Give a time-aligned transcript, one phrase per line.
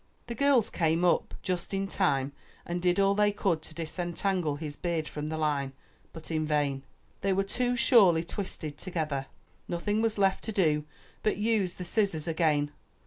[0.25, 2.31] The girls came up just in time
[2.65, 5.73] and did all they could to dis entangle his beard from the line,
[6.11, 6.81] but in vain.
[7.21, 9.27] They were too surely twisted together.
[9.67, 10.85] Nothing was left to do,
[11.21, 12.71] but use the scissors again.